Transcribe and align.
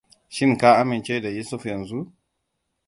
Shin 0.35 0.55
ka 0.61 0.69
amince 0.81 1.23
da 1.23 1.29
Yusuf 1.29 1.65
yanzu? 1.65 2.01